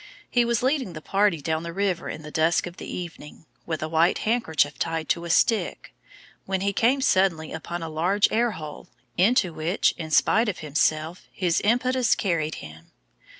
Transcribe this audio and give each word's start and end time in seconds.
He 0.31 0.43
was 0.45 0.63
leading 0.63 0.93
the 0.93 0.99
party 1.01 1.43
down 1.43 1.61
the 1.61 1.71
river 1.73 2.09
in 2.09 2.23
the 2.23 2.31
dusk 2.31 2.65
of 2.65 2.77
the 2.77 2.89
evening, 2.91 3.45
with 3.67 3.83
a 3.83 3.87
white 3.87 4.17
handkerchief 4.25 4.79
tied 4.79 5.07
to 5.09 5.25
a 5.25 5.29
stick, 5.29 5.93
when 6.47 6.61
he 6.61 6.73
came 6.73 7.01
suddenly 7.01 7.53
upon 7.53 7.83
a 7.83 7.87
large 7.87 8.27
air 8.31 8.49
hole 8.53 8.87
into 9.15 9.53
which, 9.53 9.93
in 9.97 10.09
spite 10.09 10.49
of 10.49 10.57
himself, 10.57 11.27
his 11.31 11.61
impetus 11.63 12.15
carried 12.15 12.55
him. 12.65 12.89